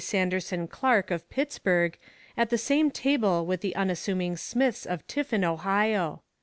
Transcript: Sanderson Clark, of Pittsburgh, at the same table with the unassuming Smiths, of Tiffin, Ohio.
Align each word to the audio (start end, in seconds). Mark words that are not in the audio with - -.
Sanderson 0.03 0.67
Clark, 0.67 1.11
of 1.11 1.29
Pittsburgh, 1.29 1.95
at 2.35 2.49
the 2.49 2.57
same 2.57 2.89
table 2.89 3.45
with 3.45 3.61
the 3.61 3.75
unassuming 3.75 4.35
Smiths, 4.35 4.87
of 4.87 5.05
Tiffin, 5.05 5.43
Ohio. 5.45 6.23